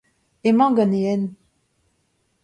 [0.49, 1.25] Emañ gant e hent.